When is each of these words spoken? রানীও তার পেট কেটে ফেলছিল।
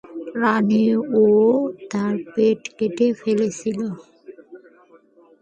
রানীও 0.41 1.25
তার 1.91 2.15
পেট 2.33 2.61
কেটে 2.77 3.07
ফেলছিল। 3.21 3.79